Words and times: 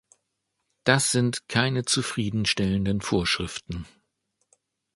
Das 0.83 1.11
sind 1.11 1.47
keine 1.47 1.85
zufriedenstellenden 1.85 3.01
Vorschriften. 3.01 3.85